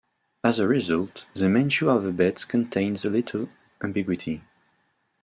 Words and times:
As 0.43 0.57
a 0.57 0.67
result, 0.67 1.27
the 1.35 1.47
Manchu 1.47 1.87
alphabet 1.87 2.43
contains 2.49 3.05
little 3.05 3.49
ambiguity. 3.83 4.41